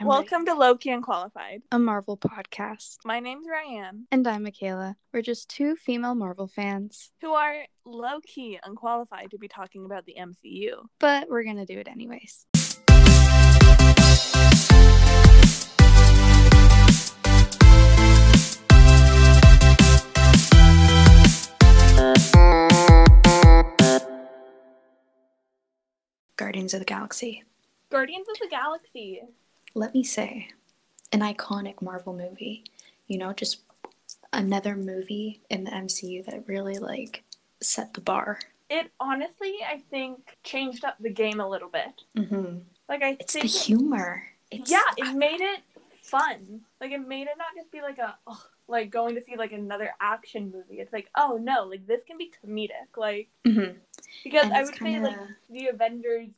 I'm 0.00 0.06
Welcome 0.06 0.46
to 0.46 0.54
Loki 0.54 0.88
Unqualified. 0.90 1.60
a 1.70 1.78
Marvel 1.78 2.16
podcast. 2.16 2.96
My 3.04 3.20
name's 3.20 3.46
Ryan, 3.46 4.06
And 4.10 4.26
I'm 4.26 4.44
Michaela. 4.44 4.96
We're 5.12 5.20
just 5.20 5.50
two 5.50 5.76
female 5.76 6.14
Marvel 6.14 6.48
fans, 6.48 7.10
who 7.20 7.32
are 7.34 7.66
low 7.84 8.20
key 8.22 8.58
unqualified 8.64 9.30
to 9.32 9.38
be 9.38 9.46
talking 9.48 9.84
about 9.84 10.06
the 10.06 10.16
MCU. 10.18 10.86
but 10.98 11.28
we're 11.28 11.44
going 11.44 11.58
to 11.58 11.66
do 11.66 11.78
it 11.78 11.86
anyways. 11.88 12.46
Guardians 26.36 26.74
of 26.74 26.80
the 26.80 26.86
Galaxy. 26.86 27.44
Guardians 27.90 28.26
of 28.28 28.36
the 28.40 28.48
Galaxy. 28.48 29.22
Let 29.74 29.94
me 29.94 30.02
say, 30.04 30.48
an 31.12 31.20
iconic 31.20 31.80
Marvel 31.82 32.12
movie. 32.14 32.64
You 33.06 33.18
know, 33.18 33.32
just 33.32 33.60
another 34.32 34.76
movie 34.76 35.40
in 35.50 35.64
the 35.64 35.70
MCU 35.70 36.24
that 36.26 36.46
really 36.46 36.78
like 36.78 37.24
set 37.60 37.94
the 37.94 38.00
bar. 38.00 38.38
It 38.68 38.90
honestly, 39.00 39.56
I 39.66 39.82
think, 39.90 40.38
changed 40.44 40.84
up 40.84 40.96
the 41.00 41.10
game 41.10 41.40
a 41.40 41.48
little 41.48 41.68
bit. 41.68 42.02
Mm-hmm. 42.16 42.58
Like 42.88 43.02
I 43.02 43.16
It's 43.20 43.34
the 43.34 43.40
humor. 43.40 44.24
It's, 44.50 44.70
yeah, 44.70 44.80
it 44.96 45.14
made 45.14 45.40
it 45.40 45.60
fun. 46.02 46.60
Like 46.80 46.92
it 46.92 47.06
made 47.06 47.22
it 47.22 47.38
not 47.38 47.48
just 47.56 47.70
be 47.70 47.82
like 47.82 47.98
a 47.98 48.16
oh, 48.26 48.42
like 48.68 48.90
going 48.90 49.14
to 49.16 49.24
see 49.24 49.36
like 49.36 49.52
another 49.52 49.90
action 50.00 50.52
movie. 50.52 50.80
It's 50.80 50.92
like 50.92 51.08
oh 51.16 51.38
no, 51.40 51.64
like 51.64 51.86
this 51.86 52.00
can 52.06 52.18
be 52.18 52.32
comedic. 52.44 52.96
Like 52.96 53.28
Mhm. 53.46 53.76
because 54.24 54.50
I 54.52 54.62
would 54.62 54.74
say 54.76 55.00
like 55.00 55.16
the 55.50 55.68
Avengers 55.68 56.28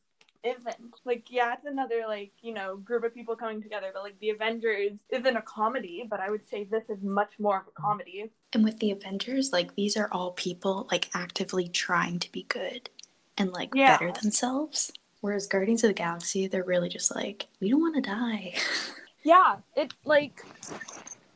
isn't 0.44 0.76
like 1.04 1.24
yeah 1.30 1.54
it's 1.54 1.66
another 1.66 2.02
like 2.06 2.32
you 2.42 2.52
know 2.52 2.76
group 2.76 3.04
of 3.04 3.14
people 3.14 3.36
coming 3.36 3.62
together 3.62 3.90
but 3.94 4.02
like 4.02 4.18
the 4.20 4.30
avengers 4.30 4.92
isn't 5.10 5.36
a 5.36 5.42
comedy 5.42 6.04
but 6.08 6.20
i 6.20 6.28
would 6.30 6.44
say 6.48 6.64
this 6.64 6.84
is 6.88 7.02
much 7.02 7.30
more 7.38 7.58
of 7.58 7.66
a 7.68 7.80
comedy 7.80 8.30
And 8.52 8.64
with 8.64 8.78
the 8.80 8.90
Avengers, 8.90 9.52
like 9.52 9.74
these 9.74 9.96
are 9.96 10.08
all 10.12 10.32
people 10.32 10.86
like 10.90 11.08
actively 11.14 11.68
trying 11.68 12.18
to 12.18 12.30
be 12.32 12.42
good 12.48 12.90
and 13.38 13.50
like 13.52 13.70
Yeah. 13.74 13.96
better 13.96 14.12
themselves. 14.12 14.92
Whereas 15.20 15.46
Guardians 15.46 15.84
of 15.84 15.88
the 15.88 15.94
Galaxy, 15.94 16.48
they're 16.48 16.64
really 16.64 16.88
just 16.88 17.14
like, 17.14 17.46
we 17.60 17.70
don't 17.70 17.80
want 17.80 17.94
to 17.94 18.00
die. 18.02 18.54
yeah 19.22 19.56
it 19.76 19.94
like 20.04 20.44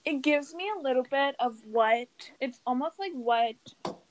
it 0.04 0.22
gives 0.22 0.54
me 0.54 0.70
a 0.76 0.82
little 0.82 1.04
bit 1.10 1.34
of 1.38 1.54
what 1.70 2.08
it's 2.40 2.60
almost 2.66 2.98
like 2.98 3.12
what 3.12 3.54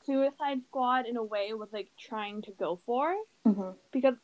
suicide 0.06 0.60
squad 0.68 1.06
in 1.06 1.18
a 1.18 1.24
way 1.24 1.54
was 1.54 1.70
like 1.74 1.90
trying 1.98 2.42
to 2.42 2.52
go 2.52 2.78
for 2.86 3.14
mm-hmm. 3.46 3.72
because 3.92 4.16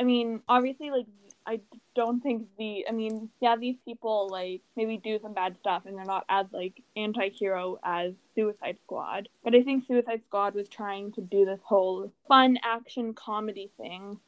I 0.00 0.02
mean, 0.02 0.40
obviously, 0.48 0.90
like 0.90 1.06
I 1.46 1.60
don't 1.94 2.22
think 2.22 2.48
the 2.58 2.86
I 2.88 2.92
mean, 2.92 3.28
yeah, 3.40 3.56
these 3.56 3.76
people 3.84 4.28
like 4.30 4.62
maybe 4.76 4.96
do 4.96 5.18
some 5.20 5.34
bad 5.34 5.56
stuff 5.60 5.82
and 5.84 5.96
they're 5.96 6.04
not 6.06 6.24
as 6.28 6.46
like 6.52 6.80
anti-hero 6.96 7.78
as 7.84 8.14
Suicide 8.34 8.78
Squad. 8.82 9.28
But 9.44 9.54
I 9.54 9.62
think 9.62 9.86
Suicide 9.86 10.22
Squad 10.26 10.54
was 10.54 10.68
trying 10.68 11.12
to 11.12 11.20
do 11.20 11.44
this 11.44 11.60
whole 11.62 12.10
fun 12.26 12.58
action 12.64 13.12
comedy 13.12 13.70
thing. 13.76 14.18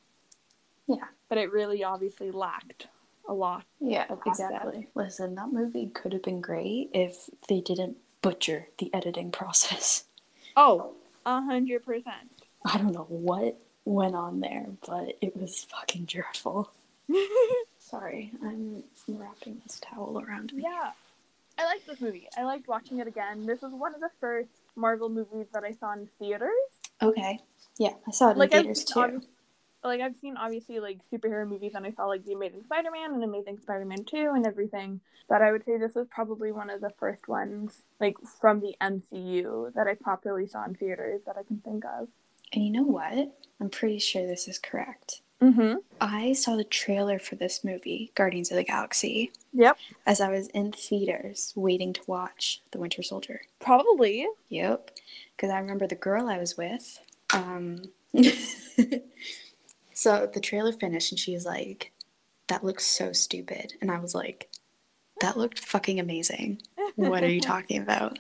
Yeah. 0.87 1.07
But 1.31 1.39
it 1.39 1.51
really 1.51 1.83
obviously 1.83 2.31
lacked 2.31 2.89
a 3.27 3.33
lot. 3.33 3.65
Yeah, 3.81 4.07
exactly. 4.27 4.89
Listen, 4.95 5.35
that 5.37 5.53
movie 5.53 5.87
could 5.87 6.13
have 6.13 6.23
been 6.23 6.41
great 6.41 6.91
if 6.93 7.31
they 7.49 7.61
didn't 7.61 7.97
butcher 8.21 8.69
the 8.79 8.93
editing 8.93 9.31
process. 9.31 10.05
Oh, 10.55 10.93
a 11.25 11.41
hundred 11.41 11.85
percent. 11.85 12.31
I 12.67 12.77
don't 12.79 12.93
know 12.93 13.07
what 13.09 13.59
went 13.85 14.15
on 14.15 14.41
there, 14.41 14.67
but 14.87 15.17
it 15.21 15.37
was 15.37 15.65
fucking 15.65 16.05
dreadful. 16.05 16.71
Sorry, 17.79 18.33
I'm 18.43 18.85
wrapping 19.09 19.61
this 19.67 19.81
towel 19.81 20.21
around 20.21 20.53
me. 20.53 20.63
Yeah. 20.65 20.93
I 21.59 21.67
liked 21.67 21.87
this 21.87 22.01
movie. 22.01 22.29
I 22.37 22.45
liked 22.45 22.67
watching 22.67 23.01
it 23.01 23.07
again. 23.07 23.45
This 23.45 23.61
was 23.61 23.73
one 23.73 23.95
of 23.95 24.01
the 24.01 24.09
first 24.21 24.49
Marvel 24.75 25.11
movies 25.11 25.47
that 25.53 25.65
I 25.65 25.73
saw 25.73 25.93
in 25.93 26.09
theaters. 26.19 26.51
Okay. 27.03 27.41
Yeah, 27.79 27.93
I 28.09 28.11
saw 28.11 28.29
it 28.29 28.33
in 28.33 28.39
like 28.39 28.53
theaters 28.53 28.85
too. 28.85 29.01
obvi- 29.01 29.27
like 29.85 30.01
I've 30.01 30.17
seen 30.17 30.37
obviously 30.37 30.81
like 30.81 31.01
superhero 31.13 31.47
movies 31.47 31.73
and 31.75 31.85
I 31.85 31.91
saw 31.91 32.07
like 32.07 32.25
the 32.25 32.33
Amazing 32.33 32.65
Spider-Man 32.65 33.13
and 33.15 33.25
Amazing 33.25 33.59
Spider-Man 33.61 34.05
2 34.05 34.33
and 34.35 34.47
everything. 34.47 35.01
But 35.29 35.43
I 35.43 35.53
would 35.53 35.65
say 35.65 35.77
this 35.77 35.95
was 35.95 36.07
probably 36.11 36.53
one 36.53 36.71
of 36.71 36.81
the 36.81 36.91
first 36.99 37.29
ones 37.29 37.83
like 38.01 38.17
from 38.41 38.61
the 38.61 38.75
MCU 38.81 39.75
that 39.75 39.87
I 39.87 39.95
properly 39.95 40.47
saw 40.47 40.65
in 40.65 40.75
theaters 40.75 41.23
that 41.27 41.37
I 41.37 41.43
can 41.43 41.59
think 41.59 41.85
of. 41.85 42.09
And 42.53 42.65
you 42.65 42.71
know 42.71 42.83
what? 42.83 43.35
I'm 43.61 43.71
pretty 43.71 43.99
sure 43.99 44.27
this 44.27 44.49
is 44.49 44.59
correct. 44.59 45.21
Mm-hmm. 45.41 45.77
I 46.01 46.33
saw 46.35 46.57
the 46.57 46.65
trailer 46.65 47.19
for 47.19 47.35
this 47.35 47.65
movie, 47.65 48.13
Guardians 48.15 48.51
of 48.51 48.57
the 48.57 48.65
Galaxy, 48.65 49.33
Yep. 49.53 49.77
as 50.07 50.21
I 50.21 50.31
was 50.31 50.47
in 50.49 50.71
theaters 50.73 51.53
waiting 51.57 51.93
to 51.95 52.01
watch 52.07 52.63
The 52.71 52.79
Winter 52.79 53.03
Soldier. 53.03 53.41
Probably. 53.59 54.27
Yep. 54.51 54.91
Because 55.37 55.51
I 55.51 55.59
remember 55.59 55.87
the 55.89 55.95
girl 55.97 56.29
I 56.29 56.39
was 56.39 56.57
with. 56.57 57.01
Um, 57.35 57.83
so 59.95 60.31
the 60.33 60.41
trailer 60.41 60.73
finished 60.73 61.13
and 61.13 61.19
she 61.19 61.35
was 61.35 61.45
like, 61.45 61.93
that 62.49 62.65
looks 62.65 62.87
so 62.87 63.13
stupid. 63.13 63.75
And 63.81 63.91
I 63.91 63.99
was 63.99 64.15
like, 64.15 64.49
that 65.21 65.37
looked 65.37 65.59
fucking 65.61 65.99
amazing. 66.01 66.63
What 66.97 67.23
are 67.23 67.29
you 67.29 67.41
talking 67.53 67.81
about? 67.81 68.19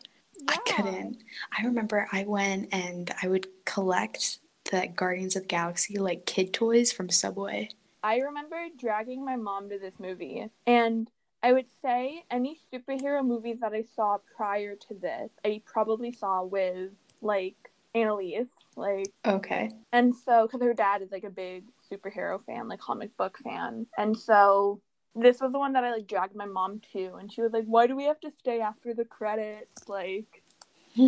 I 0.49 0.57
couldn't. 0.67 1.23
I 1.59 1.65
remember 1.65 2.09
I 2.13 2.25
went 2.25 2.69
and 2.73 3.11
I 3.23 3.29
would 3.29 3.47
collect 3.65 4.39
the 4.71 4.87
Guardians 4.95 5.37
of 5.37 5.43
the 5.43 5.49
Galaxy 5.49 5.99
like 5.99 6.27
kid 6.27 6.53
toys 6.53 6.93
from 6.93 7.09
Subway. 7.11 7.71
I 8.03 8.19
remember 8.19 8.57
dragging 8.79 9.25
my 9.25 9.37
mom 9.37 9.69
to 9.71 9.79
this 9.79 10.01
movie, 10.01 10.47
and 10.67 11.09
I 11.43 11.53
would 11.53 11.67
say 11.83 12.25
any 12.31 12.59
superhero 12.73 13.25
movies 13.25 13.59
that 13.61 13.73
I 13.73 13.85
saw 13.95 14.19
prior 14.37 14.75
to 14.77 14.95
this, 14.95 15.31
I 15.45 15.63
probably 15.65 16.13
saw 16.13 16.43
with 16.45 16.91
like 17.21 17.57
Annalise, 17.95 18.49
like, 18.77 19.13
Okay. 19.27 19.71
and 19.93 20.15
so 20.17 20.47
because 20.47 20.63
her 20.63 20.75
dad 20.75 21.03
is 21.03 21.13
like 21.13 21.25
a 21.25 21.31
big 21.31 21.65
superhero 21.91 22.45
fan, 22.45 22.69
like 22.69 22.81
comic 22.81 23.17
book 23.17 23.39
fan, 23.45 23.87
and 23.99 24.19
so 24.19 24.81
this 25.15 25.41
was 25.41 25.53
the 25.53 25.59
one 25.59 25.75
that 25.75 25.85
I 25.85 25.93
like 25.93 26.07
dragged 26.07 26.35
my 26.37 26.47
mom 26.47 26.81
to, 26.93 27.15
and 27.17 27.33
she 27.33 27.43
was 27.43 27.53
like, 27.53 27.65
"Why 27.67 27.87
do 27.87 27.97
we 27.97 28.05
have 28.05 28.21
to 28.21 28.33
stay 28.41 28.61
after 28.61 28.95
the 28.95 29.05
credits?" 29.05 29.89
Like, 29.89 30.43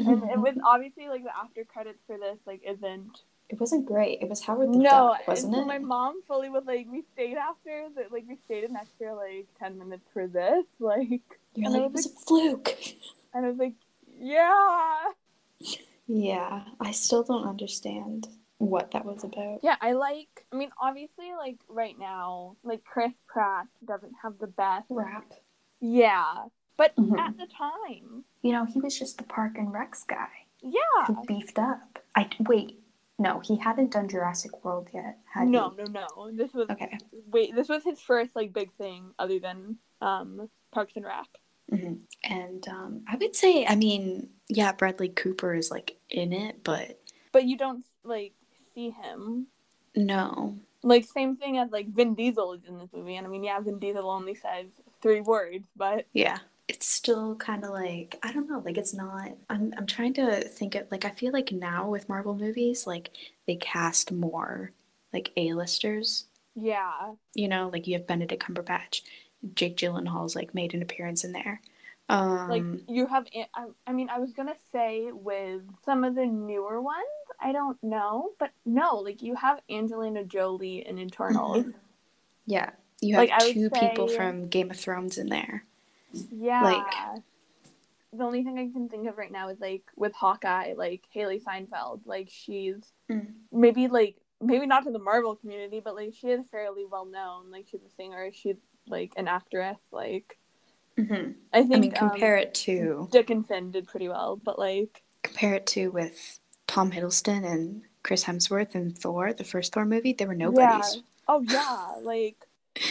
and 0.06 0.25
it 0.31 0.41
was 0.41 0.56
obviously 0.65 1.09
like 1.09 1.25
the 1.25 1.37
after 1.37 1.65
credits 1.65 2.03
for 2.06 2.19
this 2.19 2.38
like 2.47 2.62
isn't 2.65 3.22
It 3.48 3.59
wasn't 3.59 3.87
great. 3.87 4.20
It 4.20 4.28
was 4.28 4.42
Howard 4.42 4.75
the 4.75 4.81
no, 4.81 4.81
Duck, 4.81 5.26
wasn't 5.26 5.56
it? 5.56 5.66
my 5.66 5.78
mom 5.78 6.22
fully 6.26 6.50
was 6.50 6.65
like, 6.66 6.87
we 6.91 7.03
stayed 7.12 7.37
after 7.37 7.88
that, 7.97 8.12
like 8.12 8.25
we 8.28 8.37
stayed 8.44 8.65
an 8.65 8.76
extra 8.76 9.15
like 9.15 9.48
ten 9.59 9.78
minutes 9.78 10.09
for 10.12 10.26
this, 10.26 10.65
like, 10.81 11.22
You're 11.54 11.66
and 11.66 11.75
like, 11.75 11.84
it 11.86 11.92
was 11.92 12.04
was 12.04 12.06
a 12.06 12.10
fluke. 12.10 12.76
and 13.32 13.44
I 13.47 13.48
was 13.48 13.59
like, 13.59 13.75
yeah, 14.06 15.12
Yeah, 16.06 16.65
I 16.81 16.92
still 16.92 17.22
don't 17.25 17.47
understand 17.48 18.28
what 18.65 18.91
that 18.93 19.05
was 19.05 19.25
about. 19.25 19.61
yeah. 19.63 19.77
I 19.81 19.93
like. 19.93 20.45
I 20.53 20.57
mean, 20.57 20.71
obviously, 20.81 21.33
like 21.37 21.57
right 21.69 21.99
now, 21.99 22.57
like 22.65 22.85
Chris 22.85 23.13
Pratt 23.27 23.67
doesn't 23.87 24.13
have 24.23 24.39
the 24.39 24.47
best. 24.47 24.87
Rap. 24.91 25.33
Yeah, 25.81 26.47
but 26.77 26.95
Mhm. 26.97 27.19
at 27.19 27.37
the 27.37 27.47
time, 27.47 28.25
You 28.43 28.53
know, 28.53 28.65
he 28.65 28.81
was 28.81 28.99
just 28.99 29.19
the 29.19 29.25
Park 29.25 29.57
and 29.59 29.69
Recs 29.69 30.07
guy 30.07 30.29
yeah. 30.63 31.05
who 31.07 31.17
beefed 31.27 31.59
up. 31.59 31.99
I 32.15 32.29
wait. 32.41 32.81
No, 33.19 33.39
he 33.41 33.57
hadn't 33.57 33.93
done 33.93 34.09
Jurassic 34.09 34.65
World 34.65 34.89
yet. 34.93 35.19
Had 35.33 35.49
No, 35.49 35.71
he? 35.71 35.77
no, 35.85 35.85
no. 36.17 36.31
This 36.33 36.53
was 36.53 36.69
Okay. 36.71 36.99
wait. 37.31 37.55
This 37.55 37.69
was 37.69 37.85
his 37.85 38.01
first 38.01 38.35
like 38.35 38.53
big 38.53 38.73
thing 38.75 39.15
other 39.19 39.39
than 39.39 39.79
um 40.01 40.49
Parks 40.73 40.95
and 40.97 41.05
Rec. 41.05 41.29
hmm 41.71 41.95
And 42.25 42.67
um, 42.69 43.05
I 43.09 43.17
would 43.17 43.35
say, 43.37 43.65
I 43.67 43.77
mean, 43.77 44.31
yeah, 44.49 44.73
Bradley 44.73 45.09
Cooper 45.09 45.55
is 45.55 45.71
like 45.71 45.97
in 46.11 46.33
it, 46.33 46.65
but 46.65 47.01
But 47.33 47.45
you 47.45 47.57
don't 47.57 47.85
like 48.03 48.33
see 48.75 48.91
him 48.91 49.47
no. 49.97 50.59
Like 50.83 51.05
same 51.07 51.37
thing 51.37 51.57
as 51.59 51.71
like 51.71 51.89
Vin 51.89 52.15
Diesel 52.15 52.53
is 52.55 52.65
in 52.69 52.79
this 52.79 52.91
movie, 52.93 53.17
and 53.17 53.27
I 53.27 53.31
mean, 53.31 53.45
yeah, 53.45 53.59
Vin 53.61 53.79
Diesel 53.79 54.11
only 54.11 54.35
says 54.35 54.67
three 55.01 55.21
words, 55.21 55.67
but 55.77 56.07
Yeah. 56.13 56.39
It's 56.66 56.89
still 56.89 57.37
kind 57.37 57.63
of 57.65 57.71
like 57.71 58.19
I 58.22 58.33
don't 58.33 58.48
know, 58.48 58.60
like 58.65 58.78
it's 58.78 58.95
not. 58.95 59.33
I'm 59.51 59.72
I'm 59.77 59.87
trying 59.87 60.15
to 60.15 60.41
think 60.48 60.75
of 60.75 60.91
like 60.91 61.04
I 61.04 61.10
feel 61.10 61.33
like 61.33 61.53
now 61.53 61.89
with 61.89 62.09
Marvel 62.09 62.34
movies, 62.34 62.87
like 62.87 63.10
they 63.47 63.57
cast 63.57 64.10
more 64.13 64.71
like 65.13 65.31
A-listers. 65.37 66.25
yeah, 66.54 67.13
You 67.34 67.48
know, 67.48 67.69
like 67.72 67.87
you 67.87 67.95
have 67.95 68.07
Benedict 68.07 68.43
Cumberbatch, 68.43 69.03
Jake 69.54 69.77
Gyllenhaal's 69.77 70.34
like 70.34 70.54
made 70.54 70.75
an 70.75 70.83
appearance 70.83 71.22
in 71.25 71.33
there. 71.33 71.60
Um, 72.09 72.48
like 72.51 72.62
you 72.89 73.06
have. 73.06 73.27
I, 73.54 73.65
I 73.86 73.92
mean, 73.92 74.10
I 74.10 74.18
was 74.18 74.33
gonna 74.33 74.56
say 74.72 75.10
with 75.10 75.62
some 75.84 76.04
of 76.04 76.15
the 76.15 76.27
newer 76.27 76.80
ones, 76.80 76.98
I 77.41 77.53
don't 77.53 77.83
know, 77.83 78.30
but 78.39 78.51
no, 78.66 78.97
like 78.97 79.22
you 79.22 79.34
have 79.36 79.60
Angelina 79.71 80.24
Jolie 80.24 80.86
in 80.86 80.98
Eternals. 80.98 81.65
yeah, 82.47 82.71
you 83.01 83.15
have 83.16 83.28
like, 83.28 83.53
two 83.54 83.71
people 83.71 84.09
say- 84.09 84.16
from 84.16 84.48
Game 84.48 84.71
of 84.71 84.77
Thrones 84.78 85.16
in 85.18 85.28
there. 85.28 85.65
Yeah. 86.30 86.62
Like- 86.62 87.22
the 88.12 88.22
only 88.22 88.45
thing 88.45 88.59
I 88.60 88.71
can 88.71 88.89
think 88.89 89.09
of 89.09 89.18
right 89.18 89.33
now 89.33 89.48
is 89.48 89.59
like 89.59 89.83
with 89.97 90.12
Hawkeye, 90.12 90.74
like 90.77 91.03
Hailee 91.12 91.42
Steinfeld, 91.42 92.03
like 92.07 92.28
she's 92.30 92.77
Mm. 93.10 93.33
maybe 93.50 93.89
like 93.89 94.16
maybe 94.41 94.66
not 94.66 94.84
to 94.84 94.92
the 94.92 94.98
Marvel 95.00 95.34
community, 95.34 95.80
but 95.80 95.97
like 95.97 96.15
she 96.15 96.28
is 96.28 96.47
fairly 96.48 96.84
well 96.84 97.07
known. 97.07 97.50
Like 97.50 97.66
she's 97.68 97.83
a 97.83 97.91
singer. 97.97 98.30
She's 98.33 98.54
like 98.86 99.15
an 99.16 99.27
actress. 99.27 99.78
Like 99.91 100.39
hmm 100.97 101.33
I 101.53 101.63
think 101.63 101.75
I 101.75 101.79
mean, 101.79 101.95
um, 101.99 102.11
compare 102.11 102.37
it 102.37 102.55
to 102.55 103.09
Dickinson 103.11 103.71
did 103.71 103.87
pretty 103.87 104.09
well, 104.09 104.37
but 104.37 104.59
like 104.59 105.03
compare 105.23 105.55
it 105.55 105.67
to 105.69 105.91
with 105.91 106.39
Tom 106.67 106.93
Hiddleston 106.93 107.45
and 107.45 107.83
Chris 108.03 108.25
Hemsworth 108.25 108.75
and 108.75 108.97
Thor, 108.97 109.33
the 109.33 109.45
first 109.45 109.73
Thor 109.73 109.85
movie. 109.85 110.13
They 110.13 110.27
were 110.27 110.35
nobodies. 110.35 111.03
oh 111.29 111.43
yeah, 111.49 111.93
like 112.03 112.47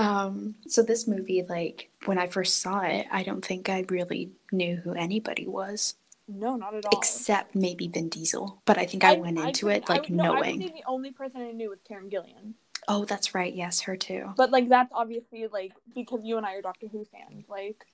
Um, 0.00 0.54
so 0.66 0.82
this 0.82 1.06
movie, 1.06 1.44
like 1.46 1.90
when 2.06 2.16
I 2.16 2.26
first 2.26 2.62
saw 2.62 2.80
it, 2.80 3.06
I 3.12 3.22
don't 3.22 3.44
think 3.44 3.68
I 3.68 3.84
really 3.90 4.30
knew 4.50 4.76
who 4.76 4.94
anybody 4.94 5.46
was, 5.46 5.94
no, 6.26 6.56
not 6.56 6.74
at 6.74 6.86
all. 6.86 6.98
except 6.98 7.54
maybe 7.54 7.86
Vin 7.86 8.08
Diesel. 8.08 8.62
But 8.64 8.78
I 8.78 8.86
think 8.86 9.04
I, 9.04 9.16
went 9.16 9.38
into 9.38 9.68
it 9.68 9.90
like 9.90 10.10
I, 10.10 10.14
no, 10.14 10.36
I 10.36 10.40
knowing. 10.40 10.58
the 10.60 10.82
only 10.86 11.10
person 11.10 11.42
I 11.42 11.52
knew 11.52 11.68
was 11.68 11.80
Karen 11.86 12.08
Gillan. 12.08 12.54
Oh, 12.92 13.04
that's 13.04 13.36
right. 13.36 13.54
Yes, 13.54 13.82
her 13.82 13.96
too. 13.96 14.34
But 14.36 14.50
like 14.50 14.68
that's 14.68 14.90
obviously 14.92 15.46
like 15.46 15.70
because 15.94 16.22
you 16.24 16.36
and 16.38 16.44
I 16.44 16.54
are 16.54 16.62
Doctor 16.62 16.88
Who 16.88 17.06
fans. 17.12 17.44
Like 17.48 17.86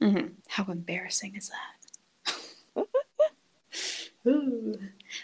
hmm 0.00 0.28
How 0.48 0.64
embarrassing 0.72 1.36
is 1.36 1.50
that? 2.74 2.86
Ooh. 4.26 4.78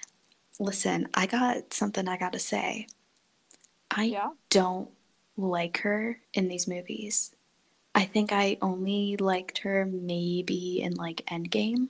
Listen, 0.60 1.08
I 1.14 1.24
got 1.24 1.72
something 1.72 2.06
I 2.06 2.18
gotta 2.18 2.38
say. 2.38 2.86
I 3.90 4.04
yeah, 4.04 4.28
don't 4.50 4.90
like 5.38 5.78
her 5.78 6.20
in 6.34 6.48
these 6.48 6.68
movies. 6.68 7.34
I 7.94 8.04
think 8.04 8.30
I 8.30 8.58
only 8.60 9.16
liked 9.16 9.58
her 9.58 9.86
maybe 9.86 10.82
in 10.82 10.96
like 10.96 11.24
Endgame, 11.30 11.88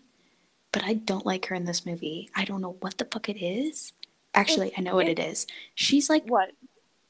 but 0.73 0.85
I 0.85 0.95
don't 0.95 1.27
like 1.27 1.47
her 1.47 1.57
in 1.57 1.65
this 1.65 1.85
movie. 1.85 2.31
I 2.37 2.45
don't 2.45 2.61
know 2.61 2.77
what 2.81 2.99
the 2.99 3.07
fuck 3.07 3.29
it 3.29 3.43
is. 3.43 3.93
Actually, 4.35 4.73
I 4.79 4.83
know 4.83 4.95
what 4.95 5.09
it 5.09 5.19
is. 5.19 5.47
She's 5.75 6.09
like 6.09 6.25
what? 6.27 6.51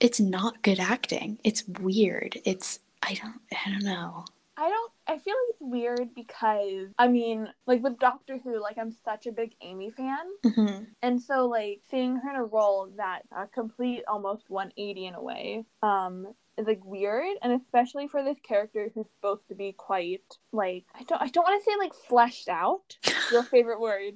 It's 0.04 0.20
not 0.20 0.62
good 0.62 0.78
acting. 0.78 1.38
It's 1.44 1.66
weird. 1.66 2.38
It's 2.44 2.78
I 3.02 3.14
don't 3.14 3.40
I 3.50 3.70
don't 3.70 3.84
know. 3.84 4.26
I 4.56 4.68
don't. 4.68 4.92
I 5.08 5.18
feel 5.18 5.34
like 5.34 5.50
it's 5.50 5.60
weird 5.62 6.14
because 6.14 6.88
I 6.98 7.08
mean, 7.08 7.48
like 7.66 7.82
with 7.82 7.98
Doctor 7.98 8.38
Who, 8.44 8.60
like 8.60 8.76
I'm 8.78 8.92
such 8.92 9.26
a 9.26 9.32
big 9.32 9.54
Amy 9.62 9.90
fan, 9.90 10.26
hmm 10.54 10.84
and 11.02 11.20
so 11.20 11.46
like 11.46 11.80
seeing 11.90 12.16
her 12.16 12.30
in 12.30 12.36
a 12.36 12.44
role 12.44 12.90
that 12.98 13.22
a 13.36 13.46
complete 13.46 14.02
almost 14.06 14.44
180 14.48 15.06
in 15.06 15.14
a 15.14 15.22
way, 15.22 15.64
um, 15.82 16.26
is 16.58 16.66
like 16.66 16.84
weird, 16.84 17.36
and 17.42 17.60
especially 17.60 18.06
for 18.06 18.22
this 18.22 18.38
character 18.46 18.90
who's 18.94 19.06
supposed 19.16 19.48
to 19.48 19.54
be 19.54 19.72
quite 19.72 20.20
like 20.52 20.84
I 20.94 21.02
don't 21.04 21.22
I 21.22 21.28
don't 21.28 21.44
want 21.44 21.64
to 21.64 21.70
say 21.70 21.76
like 21.78 21.94
fleshed 21.94 22.48
out, 22.48 22.98
your 23.32 23.42
favorite 23.42 23.80
word, 23.80 24.14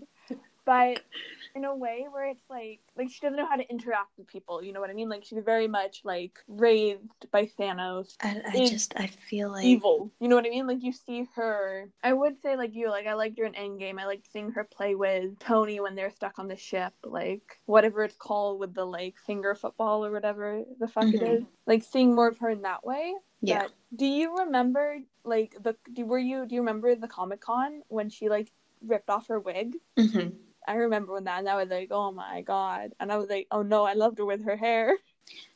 but 0.68 1.00
in 1.54 1.64
a 1.64 1.74
way 1.74 2.04
where 2.10 2.26
it's 2.28 2.44
like 2.50 2.78
like 2.94 3.08
she 3.10 3.20
doesn't 3.22 3.36
know 3.38 3.46
how 3.48 3.56
to 3.56 3.68
interact 3.70 4.10
with 4.18 4.28
people. 4.28 4.62
You 4.62 4.74
know 4.74 4.80
what 4.80 4.90
I 4.90 4.92
mean? 4.92 5.08
Like 5.08 5.24
she's 5.24 5.42
very 5.42 5.66
much 5.66 6.02
like 6.04 6.38
raised 6.46 7.00
by 7.32 7.46
Thanos 7.58 8.16
I, 8.22 8.42
I 8.46 8.66
just 8.68 8.92
I 8.94 9.06
feel 9.06 9.50
like 9.50 9.64
evil. 9.64 10.12
You 10.20 10.28
know 10.28 10.36
what 10.36 10.44
I 10.44 10.50
mean? 10.50 10.66
Like 10.66 10.82
you 10.82 10.92
see 10.92 11.26
her. 11.36 11.88
I 12.04 12.12
would 12.12 12.42
say 12.42 12.54
like 12.56 12.74
you. 12.74 12.90
Like 12.90 13.06
I 13.06 13.14
liked 13.14 13.38
her 13.38 13.46
in 13.46 13.54
Endgame. 13.54 13.98
I 13.98 14.04
liked 14.04 14.30
seeing 14.30 14.50
her 14.52 14.64
play 14.64 14.94
with 14.94 15.38
Tony 15.38 15.80
when 15.80 15.94
they're 15.94 16.10
stuck 16.10 16.38
on 16.38 16.48
the 16.48 16.56
ship. 16.56 16.92
Like 17.02 17.58
whatever 17.64 18.04
it's 18.04 18.16
called 18.16 18.60
with 18.60 18.74
the 18.74 18.84
like 18.84 19.14
finger 19.26 19.54
football 19.54 20.04
or 20.04 20.12
whatever 20.12 20.62
the 20.78 20.86
fuck 20.86 21.04
it 21.14 21.22
Mhm. 21.22 21.38
is. 21.38 21.44
Like 21.66 21.82
seeing 21.82 22.14
more 22.14 22.28
of 22.28 22.38
her 22.40 22.50
in 22.50 22.60
that 22.62 22.84
way. 22.84 23.14
Yeah. 23.40 23.62
But 23.62 23.72
do 23.96 24.04
you 24.04 24.36
remember 24.36 24.98
like 25.24 25.56
the? 25.62 25.76
Do 25.94 26.04
were 26.04 26.18
you? 26.18 26.44
Do 26.46 26.54
you 26.54 26.60
remember 26.60 26.94
the 26.94 27.08
Comic 27.08 27.40
Con 27.40 27.80
when 27.88 28.10
she 28.10 28.28
like 28.28 28.52
ripped 28.82 29.08
off 29.08 29.28
her 29.28 29.40
wig? 29.40 29.76
hmm 29.98 30.28
I 30.68 30.74
remember 30.74 31.14
when 31.14 31.24
that, 31.24 31.40
and 31.40 31.48
I 31.48 31.56
was 31.56 31.70
like, 31.70 31.88
oh 31.90 32.12
my 32.12 32.42
god, 32.42 32.92
and 33.00 33.10
I 33.10 33.16
was 33.16 33.28
like, 33.28 33.46
oh 33.50 33.62
no, 33.62 33.84
I 33.84 33.94
loved 33.94 34.18
her 34.18 34.24
with 34.26 34.44
her 34.44 34.56
hair. 34.56 34.94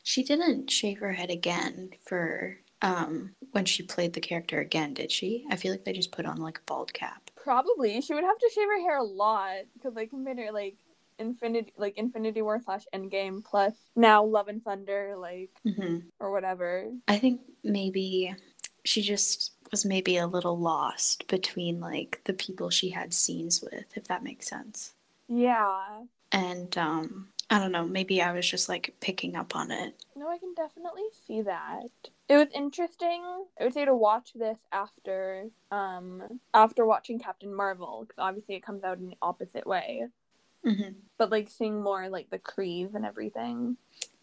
She 0.02 0.24
didn't 0.24 0.70
shave 0.70 0.98
her 0.98 1.12
head 1.12 1.30
again 1.30 1.90
for 2.04 2.58
um 2.80 3.34
when 3.52 3.64
she 3.64 3.82
played 3.82 4.14
the 4.14 4.20
character 4.20 4.58
again, 4.60 4.94
did 4.94 5.12
she? 5.12 5.46
I 5.50 5.56
feel 5.56 5.70
like 5.70 5.84
they 5.84 5.92
just 5.92 6.12
put 6.12 6.26
on 6.26 6.38
like 6.38 6.58
a 6.58 6.66
bald 6.66 6.92
cap. 6.92 7.30
Probably 7.36 8.00
she 8.00 8.14
would 8.14 8.24
have 8.24 8.38
to 8.38 8.50
shave 8.54 8.68
her 8.68 8.80
hair 8.80 8.98
a 8.98 9.04
lot 9.04 9.64
because 9.74 9.94
like 9.94 10.10
to 10.10 10.52
like 10.52 10.76
Infinity 11.18 11.72
like 11.76 11.98
Infinity 11.98 12.42
War 12.42 12.60
slash 12.64 12.84
Endgame 12.94 13.44
plus 13.44 13.74
now 13.94 14.24
Love 14.24 14.48
and 14.48 14.64
Thunder 14.64 15.14
like 15.16 15.50
hmm 15.64 15.98
or 16.18 16.32
whatever. 16.32 16.90
I 17.06 17.18
think 17.18 17.42
maybe 17.62 18.34
she 18.84 19.02
just 19.02 19.52
was 19.70 19.84
maybe 19.84 20.16
a 20.16 20.26
little 20.26 20.58
lost 20.58 21.26
between 21.28 21.80
like 21.80 22.20
the 22.24 22.32
people 22.32 22.70
she 22.70 22.90
had 22.90 23.14
scenes 23.14 23.62
with, 23.62 23.86
if 23.96 24.04
that 24.08 24.22
makes 24.22 24.48
sense. 24.48 24.94
Yeah. 25.28 26.04
And 26.30 26.76
um 26.78 27.28
I 27.50 27.58
don't 27.58 27.72
know, 27.72 27.86
maybe 27.86 28.22
I 28.22 28.32
was 28.32 28.48
just 28.48 28.68
like 28.68 28.94
picking 29.00 29.36
up 29.36 29.54
on 29.54 29.70
it. 29.70 30.02
No, 30.16 30.28
I 30.28 30.38
can 30.38 30.54
definitely 30.54 31.02
see 31.26 31.42
that. 31.42 31.84
It 32.28 32.36
was 32.36 32.48
interesting. 32.54 33.22
I 33.60 33.64
would 33.64 33.74
say 33.74 33.84
to 33.84 33.94
watch 33.94 34.32
this 34.34 34.58
after 34.72 35.46
um 35.70 36.40
after 36.54 36.86
watching 36.86 37.18
Captain 37.18 37.54
Marvel 37.54 38.04
because 38.06 38.18
obviously 38.22 38.54
it 38.54 38.62
comes 38.64 38.84
out 38.84 38.98
in 38.98 39.06
the 39.06 39.16
opposite 39.20 39.66
way. 39.66 40.06
hmm 40.64 40.92
But 41.18 41.30
like 41.30 41.50
seeing 41.50 41.82
more 41.82 42.08
like 42.08 42.30
the 42.30 42.38
Krees 42.38 42.94
and 42.94 43.04
everything. 43.04 43.76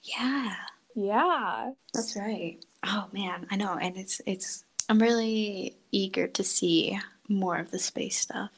Yeah, 0.03 0.55
Yeah. 0.95 1.71
that's 1.93 2.15
right. 2.15 2.63
Oh 2.83 3.09
man, 3.11 3.47
I 3.51 3.55
know, 3.57 3.77
and 3.77 3.97
it's 3.97 4.21
it's 4.25 4.63
I'm 4.87 4.99
really 4.99 5.77
eager 5.91 6.27
to 6.27 6.43
see 6.43 6.99
more 7.27 7.57
of 7.57 7.71
the 7.71 7.79
space 7.79 8.17
stuff. 8.19 8.51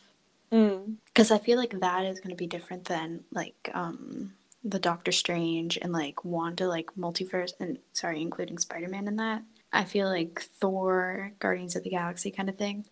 Mm. 0.51 0.95
because 1.06 1.31
I 1.31 1.38
feel 1.38 1.57
like 1.57 1.80
that 1.80 2.06
is 2.06 2.19
going 2.19 2.31
to 2.31 2.36
be 2.36 2.48
different 2.48 2.86
than 2.86 3.24
like 3.31 3.69
um 3.74 4.33
the 4.63 4.80
Doctor 4.80 5.12
Strange 5.12 5.77
and 5.81 5.92
like 5.94 6.24
Wanda 6.25 6.68
like 6.68 6.89
multiverse 6.98 7.53
and 7.59 7.80
sorry 7.94 8.21
including 8.21 8.57
Spider 8.57 8.88
Man 8.89 9.07
in 9.07 9.15
that. 9.15 9.44
I 9.74 9.86
feel 9.86 10.07
like 10.09 10.42
Thor, 10.59 11.31
Guardians 11.39 11.75
of 11.75 11.83
the 11.83 11.89
Galaxy 11.89 12.30
kind 12.31 12.50
of 12.50 12.57
thing 12.57 12.86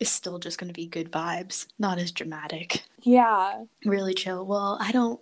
is 0.00 0.08
still 0.10 0.38
just 0.38 0.58
going 0.58 0.68
to 0.68 0.74
be 0.74 0.86
good 0.86 1.10
vibes, 1.10 1.66
not 1.78 1.98
as 1.98 2.12
dramatic, 2.12 2.82
Yeah. 3.02 3.64
really 3.84 4.14
chill. 4.14 4.44
Well, 4.46 4.78
I 4.80 4.92
don't. 4.92 5.20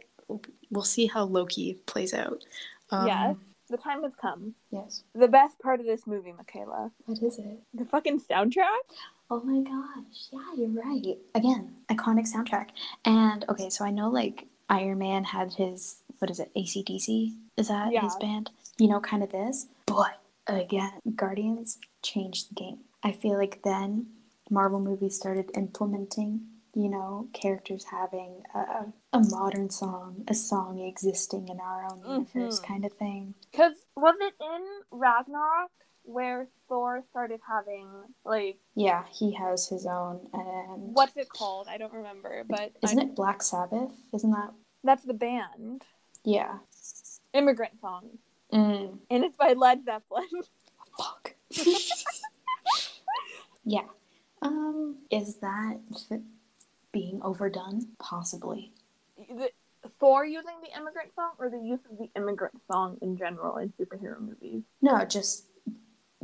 We'll 0.70 0.84
see 0.84 1.06
how 1.06 1.24
Loki 1.24 1.74
plays 1.86 2.12
out. 2.12 2.44
Um, 2.90 3.06
yes. 3.06 3.36
The 3.70 3.76
time 3.76 4.02
has 4.02 4.14
come. 4.14 4.54
Yes. 4.70 5.02
The 5.14 5.28
best 5.28 5.58
part 5.60 5.80
of 5.80 5.86
this 5.86 6.06
movie, 6.06 6.32
Michaela. 6.32 6.90
What 7.06 7.22
is 7.22 7.38
it? 7.38 7.58
The 7.74 7.84
fucking 7.84 8.20
soundtrack? 8.20 8.84
Oh 9.30 9.40
my 9.42 9.60
gosh. 9.68 10.28
Yeah, 10.30 10.54
you're 10.56 10.82
right. 10.82 11.18
Again, 11.34 11.74
iconic 11.90 12.32
soundtrack. 12.32 12.68
And 13.04 13.44
okay, 13.48 13.70
so 13.70 13.84
I 13.84 13.90
know 13.90 14.08
like 14.08 14.46
Iron 14.68 14.98
Man 14.98 15.24
had 15.24 15.54
his, 15.54 16.02
what 16.18 16.30
is 16.30 16.38
it, 16.40 16.50
ACDC? 16.56 17.34
Is 17.56 17.68
that 17.68 17.92
Yeah. 17.92 18.02
his 18.02 18.14
band? 18.16 18.50
You 18.78 18.88
know, 18.88 19.00
kind 19.00 19.22
of 19.22 19.32
this. 19.32 19.66
But 19.86 20.20
again, 20.46 20.92
Guardians 21.16 21.78
changed 22.02 22.50
the 22.50 22.54
game. 22.54 22.78
I 23.02 23.12
feel 23.12 23.36
like 23.36 23.62
then 23.62 24.06
Marvel 24.50 24.80
movies 24.80 25.16
started 25.16 25.50
implementing, 25.56 26.46
you 26.74 26.88
know, 26.88 27.28
characters 27.32 27.84
having 27.90 28.42
a, 28.54 28.86
a 29.12 29.20
modern 29.20 29.70
song, 29.70 30.24
a 30.28 30.34
song 30.34 30.78
existing 30.78 31.48
in 31.48 31.58
our 31.58 31.84
own 31.90 31.98
universe 31.98 32.60
Mhm. 32.60 32.64
kind 32.66 32.84
of 32.84 32.92
thing. 32.92 33.34
Because 33.50 33.72
was 33.96 34.16
it 34.20 34.34
in 34.40 34.64
Ragnarok 34.92 35.70
where 36.06 36.48
Thor 36.68 37.02
started 37.10 37.40
having, 37.46 37.88
like, 38.24 38.58
Yeah, 38.74 39.04
he 39.12 39.32
has 39.34 39.68
his 39.68 39.86
own. 39.86 40.28
And 40.32 40.94
what's 40.94 41.16
it 41.16 41.28
called? 41.28 41.66
I 41.68 41.78
don't 41.78 41.92
remember, 41.92 42.44
but 42.48 42.72
Isn't 42.82 42.98
I- 42.98 43.02
it 43.04 43.14
Black 43.14 43.42
Sabbath? 43.42 43.92
Isn't 44.14 44.30
that? 44.30 44.52
that's 44.84 45.04
the 45.04 45.14
band. 45.14 45.82
Yeah. 46.24 46.58
Immigrant 47.34 47.80
Song. 47.80 48.18
Mm. 48.52 48.98
And 49.10 49.24
it's 49.24 49.36
by 49.36 49.52
Led 49.54 49.84
Zeppelin. 49.84 50.24
Fuck. 50.98 51.34
yeah. 53.64 53.82
Um, 54.42 54.98
is 55.10 55.36
that 55.36 55.80
being 56.92 57.20
overdone? 57.22 57.88
Possibly. 57.98 58.72
the, 59.16 59.50
Thor 60.00 60.24
using 60.24 60.54
the 60.62 60.76
immigrant 60.78 61.14
song 61.14 61.32
or 61.38 61.48
the 61.48 61.58
use 61.58 61.80
of 61.90 61.98
the 61.98 62.10
immigrant 62.16 62.54
song 62.70 62.98
in 63.02 63.16
general 63.16 63.56
in 63.58 63.72
superhero 63.80 64.20
movies? 64.20 64.62
No, 64.82 65.04
just 65.04 65.45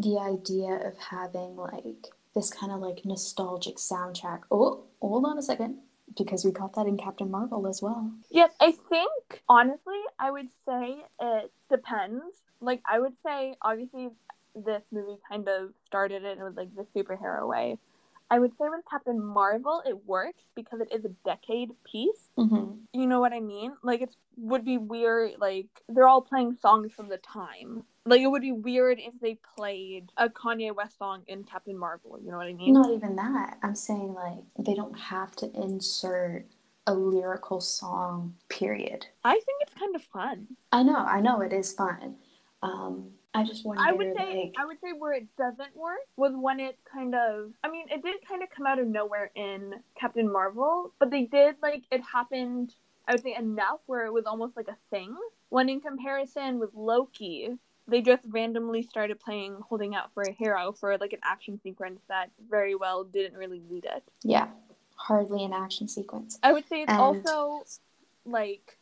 the 0.03 0.19
idea 0.19 0.75
of 0.87 0.99
having 0.99 1.57
like 1.57 2.09
this 2.35 2.51
kind 2.51 2.73
of 2.73 2.81
like 2.81 3.05
nostalgic 3.05 3.77
soundtrack. 3.77 4.41
Oh, 4.51 4.85
hold 5.01 5.25
on 5.25 5.39
a 5.39 5.43
second, 5.43 5.79
because 6.17 6.45
we 6.45 6.51
got 6.51 6.75
that 6.75 6.87
in 6.87 6.97
Captain 6.97 7.31
Marvel 7.31 7.67
as 7.67 7.81
well. 7.83 8.11
Yes, 8.31 8.53
I 8.61 8.73
think 8.89 9.43
honestly, 9.49 10.01
I 10.19 10.31
would 10.31 10.49
say 10.67 11.05
it 11.21 11.53
depends. 11.71 12.25
Like, 12.61 12.81
I 12.91 13.01
would 13.01 13.15
say 13.25 13.57
obviously 13.63 14.11
this 14.55 14.83
movie 14.93 15.19
kind 15.29 15.49
of 15.49 15.71
started 15.87 16.25
it 16.25 16.39
with 16.39 16.57
like 16.57 16.75
the 16.75 16.87
superhero 16.95 17.49
way. 17.49 17.79
I 18.31 18.39
would 18.39 18.53
say 18.53 18.65
with 18.71 18.81
Captain 18.91 19.23
Marvel, 19.23 19.83
it 19.87 20.07
works 20.07 20.45
because 20.55 20.81
it 20.81 20.89
is 20.91 21.05
a 21.05 21.11
decade 21.23 21.69
piece. 21.85 22.31
Mm-hmm. 22.39 22.77
You 22.95 23.07
know 23.07 23.21
what 23.21 23.35
I 23.35 23.41
mean? 23.41 23.75
Like, 23.83 24.01
it 24.01 24.17
would 24.39 24.65
be 24.65 24.79
weird. 24.79 25.33
Like, 25.39 25.69
they're 25.87 26.09
all 26.09 26.23
playing 26.23 26.55
songs 26.55 26.93
from 26.95 27.11
the 27.11 27.19
time. 27.19 27.85
Like, 28.05 28.21
it 28.21 28.27
would 28.27 28.43
be 28.43 28.53
weird 28.53 28.99
if 28.99 29.15
they 29.21 29.39
played 29.57 30.11
a 30.17 30.29
Kanye 30.29 30.75
West 30.75 30.99
song 30.99 31.23
in 31.29 31.45
Captain 31.45 31.79
Marvel. 31.79 32.19
You 32.23 32.31
know 32.31 32.37
what 32.37 32.47
I 32.47 32.53
mean? 32.53 32.73
Not 32.73 32.91
even 32.91 33.17
that. 33.17 33.59
I'm 33.63 33.77
saying 33.77 34.15
like 34.15 34.39
they 34.59 34.75
don't 34.75 34.99
have 34.99 35.37
to 35.37 35.51
insert 35.55 36.47
a 36.87 36.95
lyrical 36.95 37.61
song. 37.61 38.35
Period. 38.49 39.07
I 39.25 39.35
think 39.35 39.63
it's 39.63 39.75
kind 39.79 39.95
of 39.95 40.03
fun. 40.03 40.49
I 40.73 40.83
know, 40.83 40.97
I 40.97 41.21
know 41.21 41.41
it 41.41 41.53
is 41.53 41.73
fun. 41.73 42.17
Um, 42.63 43.13
I 43.35 43.45
just 43.45 43.65
wonder. 43.65 43.83
I 43.83 43.93
would 43.93 44.15
say 44.17 44.45
like, 44.45 44.55
I 44.59 44.65
would 44.65 44.81
say 44.81 44.93
where 44.93 45.13
it 45.13 45.27
doesn't 45.37 45.77
work 45.77 46.01
was 46.17 46.33
when 46.35 46.61
it 46.61 46.79
kind 46.93 47.15
of 47.15 47.53
I 47.65 47.71
mean 47.71 47.87
it 47.91 48.03
did 48.03 48.17
kind 48.29 48.43
of 48.43 48.51
come 48.51 48.67
out 48.67 48.79
of 48.79 48.87
nowhere 48.87 49.31
in 49.35 49.75
Captain 49.99 50.31
Marvel, 50.31 50.93
but 50.99 51.11
they 51.11 51.23
did 51.23 51.57
like 51.63 51.85
it 51.91 52.03
happened 52.03 52.75
I 53.09 53.13
would 53.13 53.23
say 53.23 53.35
enough 53.35 53.81
where 53.87 54.05
it 54.07 54.13
was 54.13 54.27
almost 54.27 54.57
like 54.57 54.69
a 54.69 54.77
thing. 54.91 55.17
When 55.49 55.69
in 55.69 55.81
comparison 55.81 56.59
with 56.59 56.71
Loki, 56.75 57.59
they 57.89 58.01
just 58.01 58.23
randomly 58.29 58.83
started 58.83 59.19
playing 59.21 59.57
Holding 59.69 59.95
Out 59.95 60.13
for 60.15 60.23
a 60.23 60.33
Hero 60.33 60.73
for 60.73 60.97
like 60.99 61.13
an 61.13 61.19
action 61.23 61.61
sequence 61.63 62.01
that 62.09 62.31
very 62.49 62.75
well 62.75 63.05
didn't 63.05 63.37
really 63.37 63.61
lead 63.71 63.85
it. 63.85 64.03
yeah, 64.23 64.49
hardly 64.97 65.45
an 65.45 65.53
action 65.53 65.89
sequence. 65.89 66.39
I 66.43 66.53
would 66.53 66.69
say 66.69 66.83
it's 66.83 66.93
And- 66.93 67.01
also 67.01 67.65
like 68.25 68.79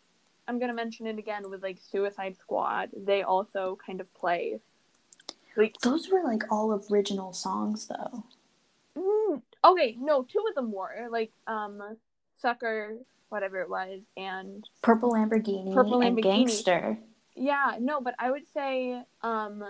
I'm 0.47 0.59
gonna 0.59 0.75
mention 0.75 1.07
it 1.07 1.19
again 1.19 1.49
with 1.49 1.63
like 1.63 1.79
Suicide 1.81 2.37
Squad. 2.37 2.91
They 2.97 3.23
also 3.23 3.79
kind 3.87 4.01
of 4.01 4.13
play 4.15 4.61
like 5.57 5.79
Those 5.81 6.09
were 6.11 6.23
like 6.23 6.43
all 6.51 6.73
original 6.91 7.33
songs, 7.33 7.87
though. 7.89 8.25
mm, 8.97 9.43
okay, 9.65 9.97
no, 9.99 10.23
two 10.25 10.45
of 10.49 10.55
them 10.55 10.73
were 10.73 11.07
like 11.11 11.33
um 11.47 11.97
Sucker, 12.39 12.97
whatever 13.29 13.61
it 13.61 13.69
was, 13.71 14.01
and 14.17 14.69
Purple 14.83 15.13
Lamborghini 15.13 15.73
Purple 15.73 16.01
and 16.03 16.21
Gangster. 16.23 16.99
Yeah, 17.35 17.77
no, 17.81 18.01
but 18.01 18.15
I 18.19 18.31
would 18.31 18.47
say 18.53 19.03
um 19.23 19.65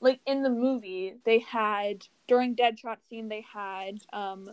like 0.00 0.20
in 0.26 0.42
the 0.42 0.50
movie 0.50 1.14
they 1.24 1.38
had 1.38 2.06
during 2.28 2.54
Deadshot 2.54 2.98
scene 3.08 3.28
they 3.28 3.44
had 3.52 3.98
um 4.12 4.50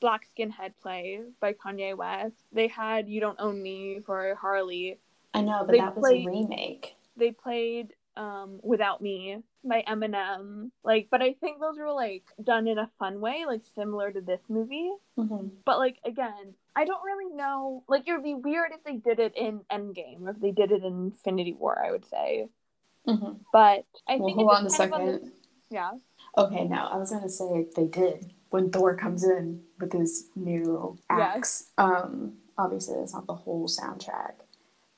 Black 0.00 0.26
Skinhead 0.36 0.72
play 0.80 1.20
by 1.40 1.52
Kanye 1.54 1.96
West. 1.96 2.36
They 2.52 2.68
had 2.68 3.08
You 3.08 3.20
Don't 3.20 3.40
Own 3.40 3.62
Me 3.62 4.00
for 4.04 4.34
Harley. 4.34 4.98
I 5.32 5.40
know, 5.42 5.64
but 5.66 5.72
They 5.72 5.78
that 5.78 5.96
was 5.96 6.10
a 6.10 6.24
remake. 6.24 6.96
they 7.16 7.30
played 7.32 7.94
um 8.16 8.60
without 8.62 9.00
me 9.02 9.42
by 9.68 9.82
eminem 9.88 10.70
like 10.84 11.08
but 11.10 11.22
i 11.22 11.34
think 11.40 11.60
those 11.60 11.78
were 11.78 11.92
like 11.92 12.24
done 12.42 12.66
in 12.66 12.78
a 12.78 12.90
fun 12.98 13.20
way 13.20 13.44
like 13.46 13.62
similar 13.74 14.10
to 14.12 14.20
this 14.20 14.40
movie. 14.48 14.90
Hmm 15.16 15.48
but 15.64 15.78
like 15.78 15.96
again 16.04 16.54
i 16.74 16.84
don't 16.84 17.02
really 17.04 17.34
know. 17.34 17.82
Like 17.88 18.06
it 18.06 18.12
would 18.12 18.22
be 18.22 18.34
weird 18.34 18.70
if 18.72 18.82
they 18.84 18.96
did 18.96 19.18
it 19.18 19.34
in 19.36 19.60
endgame 19.72 20.28
if 20.28 20.38
they 20.40 20.50
did 20.52 20.70
it 20.72 20.82
in 20.84 21.06
infinity 21.12 21.54
war 21.54 21.82
i 21.84 21.90
would 21.90 22.04
say. 22.08 22.48
Hmm 23.06 23.32
but 23.52 23.84
i 24.08 24.16
Well, 24.16 24.26
think 24.28 24.38
hold 24.38 24.50
on 24.50 24.66
a 24.66 24.70
second. 24.70 25.06
the- 25.06 25.32
yeah. 25.70 25.92
Okay, 26.38 26.64
no, 26.64 26.76
I 26.76 26.96
was 26.96 27.10
gonna 27.10 27.28
say 27.28 27.66
they 27.74 27.86
did 27.86 28.32
when 28.50 28.70
Thor 28.70 28.94
comes 28.96 29.24
in 29.24 29.62
with 29.80 29.92
his 29.92 30.28
new 30.36 30.96
axe. 31.10 31.70
Um, 31.76 32.34
obviously 32.56 32.96
that's 32.98 33.14
not 33.14 33.26
the 33.26 33.34
whole 33.34 33.66
soundtrack. 33.66 34.34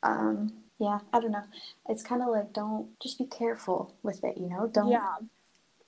Um, 0.03 0.53
yeah, 0.79 0.99
I 1.13 1.21
don't 1.21 1.33
know. 1.33 1.45
It's 1.89 2.03
kind 2.03 2.23
of 2.23 2.29
like 2.29 2.53
don't 2.53 2.89
just 3.01 3.19
be 3.19 3.27
careful 3.27 3.95
with 4.03 4.23
it, 4.25 4.37
you 4.39 4.49
know. 4.49 4.69
Don't 4.73 4.91
yeah 4.91 5.17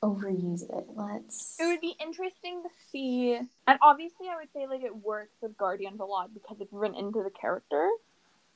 overuse 0.03 0.63
it. 0.63 0.87
Let's. 0.95 1.57
it 1.61 1.67
would 1.67 1.81
be 1.81 1.95
interesting 2.01 2.63
to 2.63 2.69
see 2.91 3.35
and 3.67 3.79
obviously 3.83 4.29
i 4.33 4.37
would 4.37 4.49
say 4.55 4.67
like 4.67 4.83
it 4.83 4.97
works 4.97 5.35
with 5.43 5.55
guardians 5.59 6.01
a 6.01 6.05
lot 6.05 6.33
because 6.33 6.57
it's 6.59 6.73
written 6.73 6.97
into 6.97 7.23
the 7.23 7.29
character 7.31 7.91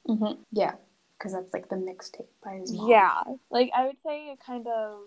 Mhm, 0.08 0.38
Yeah, 0.52 0.74
because 1.18 1.32
that's 1.32 1.52
like 1.54 1.68
the 1.68 1.76
mixtape 1.76 2.26
by 2.44 2.54
his 2.56 2.72
mom. 2.72 2.88
Yeah, 2.90 3.22
like 3.50 3.70
I 3.76 3.86
would 3.86 3.96
say 4.04 4.26
it 4.32 4.38
kind 4.44 4.66
of. 4.66 5.00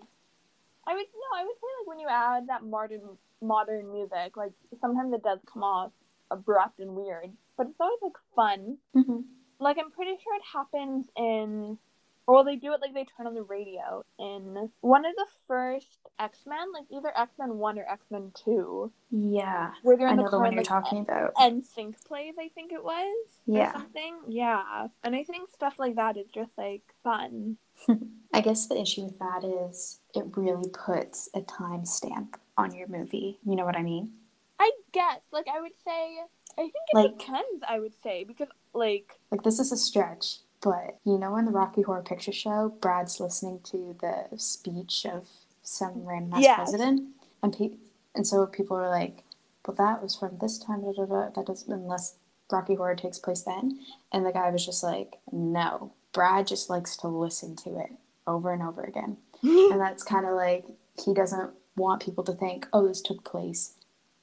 I 0.86 0.94
would 0.94 1.06
no, 1.14 1.38
I 1.38 1.44
would 1.44 1.54
say 1.54 1.66
like 1.80 1.86
when 1.86 2.00
you 2.00 2.08
add 2.08 2.48
that 2.48 2.64
modern 2.64 3.02
modern 3.40 3.92
music, 3.92 4.36
like 4.36 4.52
sometimes 4.80 5.12
it 5.12 5.22
does 5.22 5.38
come 5.52 5.62
off 5.62 5.92
abrupt 6.30 6.80
and 6.80 6.96
weird, 6.96 7.30
but 7.56 7.66
it's 7.68 7.80
always 7.80 7.98
like 8.02 8.18
fun. 8.34 8.78
hmm 8.94 9.20
Like 9.60 9.78
I'm 9.78 9.90
pretty 9.90 10.16
sure 10.22 10.34
it 10.36 10.42
happens 10.52 11.06
in, 11.16 11.78
or 12.26 12.34
well, 12.36 12.44
they 12.44 12.56
do 12.56 12.72
it 12.74 12.80
like 12.80 12.94
they 12.94 13.04
turn 13.04 13.26
on 13.26 13.34
the 13.34 13.42
radio 13.42 14.04
in 14.18 14.70
one 14.80 15.04
of 15.04 15.14
the 15.16 15.26
first 15.46 15.98
X 16.18 16.40
Men, 16.46 16.72
like 16.72 16.84
either 16.90 17.12
X 17.16 17.32
Men 17.38 17.56
One 17.58 17.78
or 17.78 17.84
X 17.90 18.04
Men 18.10 18.32
Two, 18.44 18.92
Yeah, 19.10 19.72
where 19.82 19.96
they're 19.96 20.08
I 20.08 20.12
in 20.12 20.16
the 20.18 20.22
know 20.24 20.28
the 20.28 20.30
car 20.30 20.40
one 20.40 20.48
and 20.48 20.54
you're 20.56 20.62
like 20.62 20.68
talking 20.68 21.00
about. 21.00 21.34
NSYNC 21.36 22.04
plays. 22.06 22.34
I 22.38 22.48
think 22.54 22.72
it 22.72 22.84
was 22.84 23.16
Yeah. 23.46 23.70
or 23.70 23.72
something. 23.72 24.16
Yeah, 24.28 24.88
and 25.02 25.16
I 25.16 25.24
think 25.24 25.48
stuff 25.50 25.74
like 25.78 25.96
that 25.96 26.16
is 26.16 26.26
just 26.32 26.56
like 26.58 26.82
fun. 27.02 27.56
I 28.34 28.40
guess 28.42 28.66
the 28.66 28.80
issue 28.80 29.04
with 29.04 29.18
that 29.18 29.42
is 29.44 30.00
it 30.14 30.24
really 30.36 30.68
puts 30.70 31.28
a 31.34 31.40
timestamp 31.40 32.34
on 32.56 32.74
your 32.74 32.88
movie. 32.88 33.38
You 33.46 33.56
know 33.56 33.64
what 33.64 33.76
I 33.76 33.82
mean? 33.82 34.12
I 34.60 34.72
guess, 34.92 35.20
like, 35.32 35.46
I 35.46 35.60
would 35.60 35.72
say, 35.84 36.18
I 36.58 36.62
think 36.62 36.74
it 36.92 36.94
Like- 36.96 37.18
depends. 37.18 37.64
I 37.68 37.78
would 37.78 37.94
say 38.02 38.24
because, 38.24 38.48
like, 38.74 39.18
Like 39.30 39.42
this 39.44 39.58
is 39.60 39.70
a 39.72 39.76
stretch, 39.76 40.40
but 40.60 40.98
you 41.04 41.18
know 41.18 41.36
in 41.36 41.44
the 41.44 41.52
Rocky 41.52 41.82
Horror 41.82 42.02
Picture 42.02 42.32
Show, 42.32 42.70
Brad's 42.80 43.20
listening 43.20 43.60
to 43.64 43.96
the 44.00 44.36
speech 44.38 45.06
of 45.06 45.28
some 45.62 46.04
random 46.06 46.34
ass 46.34 46.42
Yes. 46.42 46.56
president, 46.56 47.14
and 47.42 47.56
pe- 47.56 47.76
and 48.14 48.26
so 48.26 48.46
people 48.46 48.76
are 48.76 48.88
like, 48.90 49.24
"Well, 49.66 49.76
that 49.76 50.02
was 50.02 50.16
from 50.16 50.38
this 50.38 50.58
time." 50.58 50.82
Da, 50.82 50.92
da, 50.92 51.04
da. 51.04 51.28
That 51.30 51.46
doesn't 51.46 51.72
unless 51.72 52.16
Rocky 52.50 52.74
Horror 52.74 52.96
takes 52.96 53.18
place 53.18 53.42
then. 53.42 53.78
And 54.10 54.24
the 54.26 54.32
guy 54.32 54.50
was 54.50 54.64
just 54.66 54.82
like, 54.82 55.20
"No, 55.30 55.92
Brad 56.12 56.46
just 56.46 56.68
likes 56.70 56.96
to 56.98 57.08
listen 57.08 57.54
to 57.56 57.78
it 57.78 57.92
over 58.26 58.50
and 58.52 58.62
over 58.62 58.82
again." 58.82 59.18
and 59.42 59.80
that's 59.80 60.02
kind 60.02 60.26
of 60.26 60.34
like 60.34 60.66
he 61.04 61.14
doesn't 61.14 61.52
want 61.76 62.02
people 62.02 62.24
to 62.24 62.32
think, 62.32 62.66
"Oh, 62.72 62.88
this 62.88 63.00
took 63.02 63.22
place 63.22 63.74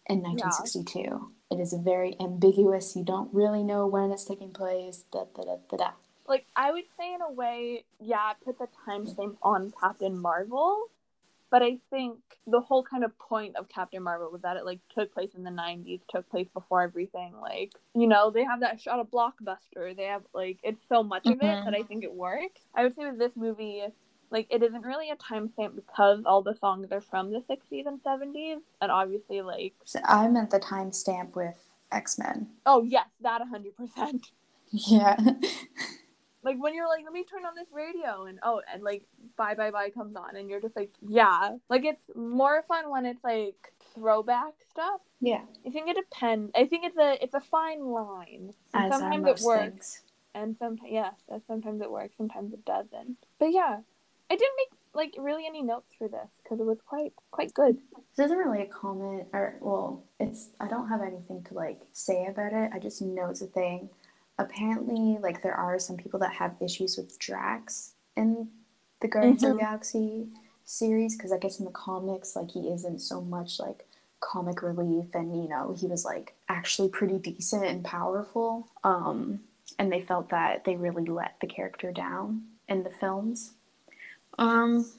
in 0.08 0.22
1962." 0.22 1.32
It 1.52 1.60
is 1.60 1.74
very 1.74 2.16
ambiguous. 2.20 2.96
You 2.96 3.04
don't 3.04 3.34
really 3.34 3.64
know 3.64 3.86
when 3.88 4.12
it's 4.12 4.26
taking 4.26 4.52
place. 4.52 5.04
Da 5.12 5.26
da 5.36 5.44
da 5.44 5.56
da 5.70 5.78
da. 5.78 5.92
like 6.28 6.46
I 6.56 6.72
would 6.72 6.86
say 6.98 7.14
in 7.14 7.22
a 7.22 7.32
way, 7.32 7.86
yeah, 8.00 8.32
it 8.32 8.38
put 8.44 8.58
the 8.58 8.68
timestamp 8.88 9.38
on 9.44 9.72
Captain 9.80 10.18
Marvel, 10.18 10.88
but 11.52 11.62
I 11.62 11.78
think 11.90 12.18
the 12.48 12.60
whole 12.62 12.84
kind 12.84 13.04
of 13.04 13.18
point 13.20 13.56
of 13.56 13.70
Captain 13.70 14.02
Marvel 14.02 14.32
was 14.32 14.42
that 14.42 14.58
it 14.58 14.66
like 14.66 14.80
took 14.94 15.14
place 15.14 15.36
in 15.36 15.44
the 15.44 15.52
'90s, 15.52 16.02
took 16.10 16.28
place 16.30 16.48
before 16.54 16.82
everything. 16.82 17.34
Like, 17.40 17.74
you 17.94 18.08
know, 18.08 18.32
they 18.32 18.44
have 18.44 18.62
that 18.62 18.82
shot 18.82 19.00
of 19.00 19.12
Blockbuster. 19.12 19.96
They 19.96 20.06
have 20.06 20.24
like 20.34 20.60
it's 20.64 20.82
so 20.90 21.04
much 21.04 21.28
of 21.28 21.34
it 21.34 21.42
that 21.42 21.66
mm-hmm. 21.66 21.76
I 21.76 21.84
think 21.84 22.04
it 22.04 22.14
works. 22.14 22.62
I 22.74 22.84
would 22.84 22.96
say 22.96 23.06
with 23.06 23.20
this 23.20 23.36
movie. 23.36 23.84
Like 24.32 24.48
it 24.50 24.64
isn't 24.64 24.84
really 24.84 25.10
a 25.12 25.16
timestamp 25.16 25.76
because 25.76 26.24
all 26.26 26.42
the 26.42 26.56
songs 26.56 26.92
are 26.92 27.02
from 27.02 27.32
the 27.32 27.40
60s 27.40 27.86
and 27.86 28.02
70s, 28.04 28.58
and 28.82 28.92
obviously 28.92 29.42
like 29.42 29.74
So 29.86 30.00
I 30.04 30.28
meant 30.28 30.50
the 30.52 30.60
timestamp 30.60 31.36
with 31.36 31.58
X 31.92 32.18
Men. 32.18 32.48
Oh 32.66 32.84
yes, 32.84 33.08
that 33.22 33.42
hundred 33.50 33.76
percent. 33.78 34.28
Yeah. 34.72 35.16
Like 36.44 36.62
when 36.62 36.76
you're 36.76 36.88
like, 36.88 37.04
let 37.04 37.12
me 37.12 37.24
turn 37.24 37.44
on 37.44 37.56
this 37.56 37.66
radio, 37.74 38.26
and 38.26 38.38
oh, 38.44 38.62
and 38.72 38.84
like 38.84 39.04
bye 39.36 39.56
bye 39.56 39.72
bye 39.72 39.90
comes 39.90 40.16
on, 40.16 40.36
and 40.36 40.48
you're 40.48 40.62
just 40.62 40.76
like, 40.76 40.92
yeah. 41.02 41.56
Like 41.72 41.86
it's 41.86 42.04
more 42.16 42.64
fun 42.68 42.92
when 42.92 43.08
it's 43.08 43.24
like 43.24 43.56
throwback 43.96 44.54
stuff. 44.70 45.02
yeah. 45.20 45.42
I 45.66 45.72
think 45.72 45.90
it 45.90 45.96
depends. 45.96 46.52
I 46.56 46.66
think 46.68 46.86
it's 46.86 46.98
a 46.98 47.18
it's 47.24 47.34
a 47.34 47.42
fine 47.42 47.84
line. 47.88 48.54
And 48.76 48.86
As 48.86 48.92
are 48.92 49.00
sometimes 49.00 49.24
most 49.24 49.42
it 49.42 49.46
works, 49.48 49.72
things. 49.72 50.02
and 50.36 50.56
sometimes 50.60 50.92
yes, 50.92 51.16
sometimes 51.48 51.82
it 51.82 51.90
works, 51.90 52.14
sometimes 52.16 52.54
it 52.54 52.64
doesn't. 52.64 53.18
But 53.40 53.52
yeah, 53.52 53.78
I 54.30 54.36
didn't 54.36 54.56
make 54.58 54.80
like 54.94 55.14
really 55.18 55.46
any 55.46 55.62
notes 55.62 55.94
for 55.98 56.08
this 56.08 56.30
because 56.44 56.60
it 56.60 56.66
was 56.66 56.80
quite 56.86 57.14
quite 57.32 57.54
good. 57.54 57.78
This 58.16 58.26
isn't 58.26 58.38
really 58.38 58.62
a 58.62 58.66
comment, 58.68 59.28
or 59.34 59.56
well, 59.62 60.04
it's. 60.20 60.50
I 60.60 60.68
don't 60.68 60.88
have 60.90 61.02
anything 61.02 61.44
to 61.46 61.54
like 61.54 61.82
say 61.92 62.26
about 62.28 62.54
it. 62.54 62.72
I 62.74 62.80
just 62.80 63.02
know 63.02 63.30
it's 63.30 63.42
a 63.42 63.48
thing. 63.48 63.90
Apparently, 64.38 65.18
like 65.22 65.42
there 65.44 65.54
are 65.56 65.80
some 65.80 65.98
people 65.98 66.20
that 66.20 66.34
have 66.34 66.56
issues 66.62 66.98
with 66.98 67.18
Drax 67.20 67.94
in 68.16 68.50
the 69.02 69.08
Guardians 69.08 69.44
of 69.44 69.50
Mhm. 69.50 69.54
the 69.54 69.60
Galaxy 69.60 70.28
series 70.66 71.16
because 71.16 71.32
I 71.32 71.38
guess 71.38 71.60
in 71.60 71.66
the 71.66 71.72
comics, 71.72 72.36
like 72.36 72.52
he 72.52 72.70
isn't 72.70 73.00
so 73.00 73.22
much 73.22 73.60
like 73.60 73.88
comic 74.22 74.62
relief, 74.64 75.14
and 75.14 75.36
you 75.36 75.48
know 75.50 75.74
he 75.74 75.88
was 75.88 76.04
like 76.06 76.36
actually 76.50 76.90
pretty 76.90 77.18
decent 77.18 77.66
and 77.66 77.84
powerful. 77.84 78.68
Um, 78.84 79.42
and 79.78 79.92
they 79.92 80.02
felt 80.02 80.30
that 80.30 80.64
they 80.64 80.76
really 80.76 81.06
let 81.06 81.36
the 81.42 81.48
character 81.48 81.92
down 81.92 82.44
in 82.68 82.84
the 82.84 82.90
films. 82.90 83.54
Um, 84.38 84.90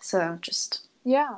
so 0.00 0.38
just 0.40 0.88
Yeah, 1.04 1.34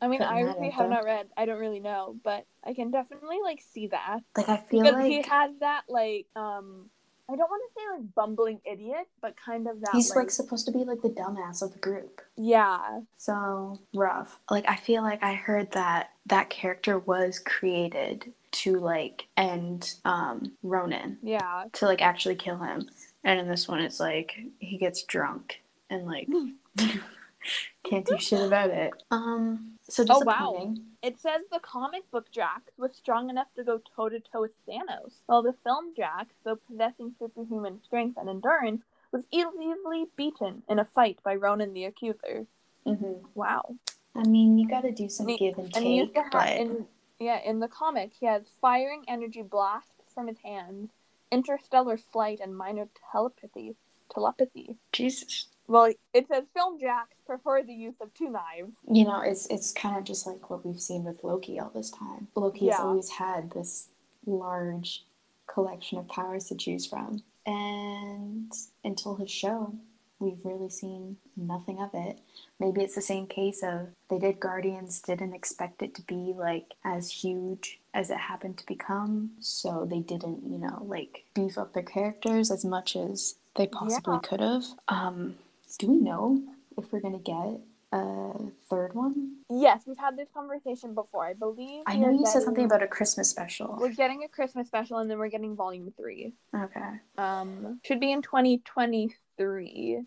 I 0.00 0.08
mean, 0.08 0.22
I 0.22 0.40
really 0.40 0.70
have 0.70 0.90
not 0.90 1.04
read. 1.04 1.28
I 1.36 1.46
don't 1.46 1.58
really 1.58 1.80
know, 1.80 2.16
but 2.22 2.44
I 2.62 2.74
can 2.74 2.90
definitely 2.90 3.38
like 3.42 3.60
see 3.72 3.88
that. 3.88 4.20
like 4.36 4.48
I 4.48 4.58
feel 4.58 4.82
because 4.82 4.94
like 4.94 5.06
he 5.06 5.22
has 5.22 5.50
that 5.60 5.82
like 5.88 6.26
um 6.36 6.90
I 7.26 7.36
don't 7.36 7.50
want 7.50 7.62
to 7.74 7.80
say 7.80 7.96
like 7.96 8.14
bumbling 8.14 8.60
idiot, 8.70 9.06
but 9.22 9.34
kind 9.36 9.66
of 9.66 9.80
that 9.80 9.90
He's 9.94 10.10
like, 10.10 10.16
like 10.16 10.30
supposed 10.30 10.66
to 10.66 10.72
be 10.72 10.84
like 10.84 11.00
the 11.00 11.08
dumbass 11.08 11.62
of 11.62 11.72
the 11.72 11.78
group. 11.78 12.20
yeah 12.36 13.00
So 13.16 13.80
rough. 13.94 14.38
Like 14.50 14.68
I 14.68 14.76
feel 14.76 15.02
like 15.02 15.22
I 15.22 15.34
heard 15.34 15.72
that 15.72 16.10
that 16.26 16.50
character 16.50 16.98
was 16.98 17.38
created 17.38 18.32
to 18.52 18.78
like 18.78 19.26
end 19.36 19.94
um 20.04 20.52
Ronan 20.62 21.18
yeah 21.22 21.64
to 21.74 21.86
like 21.86 22.02
actually 22.02 22.36
kill 22.36 22.58
him. 22.58 22.88
And 23.24 23.40
in 23.40 23.48
this 23.48 23.66
one 23.66 23.80
it's 23.80 24.00
like 24.00 24.38
he 24.58 24.76
gets 24.76 25.02
drunk 25.04 25.62
and 25.88 26.04
like 26.06 26.28
can't 27.84 28.06
do 28.06 28.18
shit 28.18 28.40
about 28.40 28.70
it. 28.70 28.92
Um 29.10 29.72
so 29.88 30.04
Oh, 30.08 30.20
wow. 30.24 30.52
disappointing. 30.52 30.82
it 31.02 31.18
says 31.20 31.42
the 31.52 31.58
comic 31.60 32.10
book 32.10 32.30
Drax 32.32 32.72
was 32.78 32.94
strong 32.96 33.28
enough 33.28 33.48
to 33.56 33.64
go 33.64 33.80
toe 33.94 34.08
to 34.08 34.20
toe 34.20 34.40
with 34.42 34.52
Thanos, 34.66 35.20
while 35.26 35.42
the 35.42 35.54
film 35.62 35.92
Drax, 35.94 36.34
though 36.44 36.56
possessing 36.56 37.14
superhuman 37.18 37.80
strength 37.84 38.16
and 38.18 38.28
endurance, 38.28 38.82
was 39.12 39.24
easily 39.30 40.06
beaten 40.16 40.62
in 40.68 40.78
a 40.78 40.84
fight 40.86 41.18
by 41.22 41.34
Ronan 41.34 41.74
the 41.74 41.84
Accuser. 41.84 42.46
Mm-hmm. 42.86 43.26
Wow. 43.34 43.76
I 44.16 44.22
mean, 44.26 44.56
you 44.58 44.68
got 44.68 44.82
to 44.82 44.92
do 44.92 45.08
some 45.08 45.28
And 45.28 45.38
give 45.38 45.58
and 45.58 45.66
And 45.76 45.84
take, 45.84 46.14
to 46.14 46.22
but 46.32 46.48
in 46.56 46.86
yeah 47.20 47.40
in 47.44 47.60
the 47.60 47.68
comic 47.68 48.12
he 48.18 48.26
has 48.26 48.42
firing 48.60 49.04
energy 49.06 49.42
blasts 49.42 49.90
from 50.14 50.28
his 50.28 50.38
hands, 50.44 50.90
interstellar 51.30 51.98
flight, 51.98 52.40
and 52.42 52.56
minor 52.56 52.88
telepathy. 53.12 53.76
Telepathy. 54.12 54.76
Jesus, 54.92 55.48
Well, 55.66 55.92
it 56.12 56.26
says 56.28 56.44
film 56.54 56.78
Drax 56.78 57.08
prefer 57.26 57.62
the 57.62 57.72
use 57.72 57.94
of 58.00 58.12
two 58.14 58.28
knives. 58.30 58.72
you 58.90 59.04
know, 59.04 59.20
it's 59.20 59.46
it's 59.46 59.72
kind 59.72 59.96
of 59.96 60.04
just 60.04 60.26
like 60.26 60.50
what 60.50 60.64
we've 60.64 60.80
seen 60.80 61.04
with 61.04 61.24
Loki 61.24 61.58
all 61.58 61.70
this 61.74 61.90
time. 61.90 62.28
Loki's 62.34 62.62
Yeah. 62.62 62.82
always 62.82 63.10
had 63.10 63.50
this 63.52 63.88
large 64.26 65.04
collection 65.46 65.98
of 65.98 66.08
powers 66.08 66.46
to 66.48 66.54
choose 66.54 66.86
from, 66.86 67.22
and 67.46 68.52
until 68.84 69.16
his 69.16 69.30
show, 69.30 69.74
we've 70.18 70.44
really 70.44 70.70
seen 70.70 71.16
nothing 71.36 71.78
of 71.80 71.90
it. 71.94 72.18
Maybe 72.58 72.82
it's 72.82 72.94
the 72.94 73.02
same 73.02 73.26
case 73.26 73.62
of 73.62 73.88
they 74.08 74.18
did 74.18 74.40
Guardians, 74.40 75.00
didn't 75.00 75.34
expect 75.34 75.82
it 75.82 75.94
to 75.94 76.02
be 76.02 76.32
like 76.36 76.74
as 76.84 77.10
huge 77.10 77.80
as 77.92 78.10
it 78.10 78.18
happened 78.18 78.58
to 78.58 78.66
become, 78.66 79.30
so 79.40 79.86
they 79.88 80.00
didn't, 80.00 80.44
you 80.50 80.58
know, 80.58 80.82
like 80.86 81.24
beef 81.34 81.56
up 81.58 81.72
their 81.72 81.82
characters 81.82 82.50
as 82.50 82.64
much 82.64 82.96
as 82.96 83.36
they 83.56 83.66
possibly 83.66 84.14
Yeah. 84.14 84.20
could 84.20 84.40
have. 84.40 84.64
Um, 84.88 85.36
do 85.78 85.88
we 85.88 85.96
know 85.98 86.42
if 86.78 86.92
we're 86.92 87.00
gonna 87.00 87.18
get 87.18 87.60
a 87.92 88.32
third 88.68 88.94
one? 88.94 89.36
Yes, 89.50 89.82
we've 89.86 89.98
had 89.98 90.16
this 90.16 90.28
conversation 90.34 90.94
before. 90.94 91.26
I 91.26 91.34
believe. 91.34 91.82
I 91.86 91.96
know 91.96 92.10
you 92.10 92.26
said 92.26 92.42
something 92.42 92.64
about 92.64 92.82
a 92.82 92.88
Christmas 92.88 93.28
special. 93.30 93.76
We're 93.80 93.92
getting 93.92 94.24
a 94.24 94.28
Christmas 94.28 94.66
special, 94.66 94.98
and 94.98 95.10
then 95.10 95.18
we're 95.18 95.28
getting 95.28 95.54
Volume 95.56 95.92
Three. 95.96 96.32
Okay. 96.54 96.90
Um, 97.18 97.80
should 97.84 98.00
be 98.00 98.12
in 98.12 98.22
2023. 98.22 100.02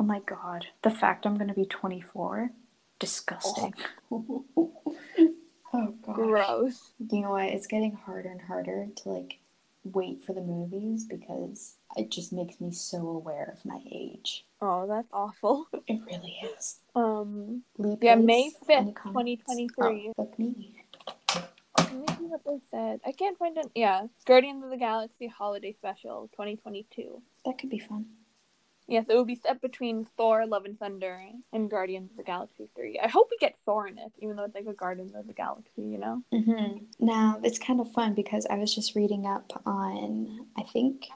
Oh 0.00 0.04
my 0.04 0.20
god. 0.20 0.66
The 0.82 0.90
fact 0.90 1.26
I'm 1.26 1.36
gonna 1.36 1.54
be 1.54 1.66
24? 1.66 2.50
Disgusting. 2.98 3.74
oh 4.10 4.34
god. 5.72 6.14
Gross. 6.14 6.92
You 7.10 7.20
know 7.20 7.30
what? 7.30 7.44
It's 7.44 7.66
getting 7.66 7.92
harder 7.92 8.30
and 8.30 8.40
harder 8.40 8.88
to 8.96 9.08
like 9.08 9.38
wait 9.84 10.22
for 10.22 10.32
the 10.32 10.40
movies 10.40 11.04
because 11.04 11.76
it 11.96 12.10
just 12.10 12.32
makes 12.32 12.60
me 12.60 12.72
so 12.72 13.08
aware 13.08 13.52
of 13.52 13.64
my 13.64 13.80
age. 13.90 14.44
Oh, 14.60 14.86
that's 14.86 15.08
awful. 15.12 15.66
It 15.88 16.00
really 16.06 16.36
is. 16.56 16.78
Um, 16.94 17.62
Leap 17.76 17.98
yeah, 18.02 18.14
May 18.14 18.50
5th, 18.68 18.94
comments? 18.94 19.42
2023. 19.44 20.12
Oh, 20.16 20.24
fuck 20.24 20.38
me. 20.38 20.74
Maybe 21.92 22.24
what 22.26 22.44
they 22.44 22.60
said. 22.70 23.00
I 23.04 23.12
can't 23.12 23.36
find 23.38 23.58
it. 23.58 23.66
Yeah, 23.74 24.06
Guardians 24.26 24.64
of 24.64 24.70
the 24.70 24.76
Galaxy 24.76 25.26
Holiday 25.26 25.72
Special 25.72 26.28
2022. 26.32 27.20
That 27.44 27.58
could 27.58 27.70
be 27.70 27.78
fun. 27.80 28.06
Yes, 28.88 29.06
it 29.08 29.14
will 29.14 29.24
be 29.24 29.36
set 29.36 29.60
between 29.60 30.06
Thor: 30.16 30.46
Love 30.46 30.64
and 30.64 30.78
Thunder 30.78 31.20
and 31.52 31.70
Guardians 31.70 32.10
of 32.10 32.16
the 32.16 32.22
Galaxy 32.22 32.68
3. 32.74 33.00
I 33.02 33.08
hope 33.08 33.28
we 33.30 33.38
get 33.38 33.56
Thor 33.64 33.86
in 33.86 33.98
it, 33.98 34.12
even 34.18 34.36
though 34.36 34.44
it's 34.44 34.54
like 34.54 34.66
a 34.66 34.72
Guardians 34.72 35.14
of 35.14 35.26
the 35.26 35.32
Galaxy, 35.32 35.82
you 35.82 35.98
know? 35.98 36.22
hmm 36.32 36.84
Now 36.98 37.40
it's 37.42 37.58
kind 37.58 37.80
of 37.80 37.92
fun 37.92 38.14
because 38.14 38.46
I 38.50 38.56
was 38.56 38.74
just 38.74 38.94
reading 38.94 39.26
up 39.26 39.62
on 39.64 40.46
I 40.58 40.62
think 40.62 41.06